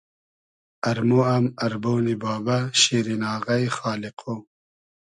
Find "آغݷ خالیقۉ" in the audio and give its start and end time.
3.33-4.19